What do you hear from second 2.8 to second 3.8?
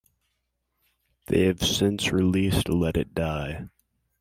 It Die.